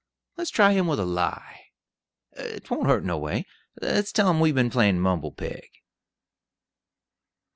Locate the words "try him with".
0.49-0.99